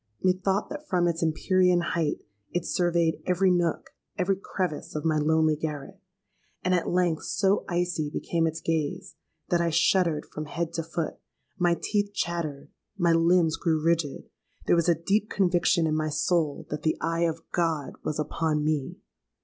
[0.23, 5.55] Methought that from its empyrean height it surveyed every nook, every crevice of my lonely
[5.55, 5.99] garret;
[6.63, 9.15] and at length so icy became its gaze,
[9.49, 14.27] that I shuddered from head to foot—my teeth chattered—my limbs grew rigid.
[14.65, 18.63] There was a deep conviction in my soul that the eye of God was upon
[18.63, 18.97] me!